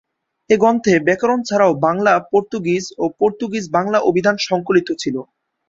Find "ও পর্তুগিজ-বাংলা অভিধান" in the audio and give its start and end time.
2.97-4.35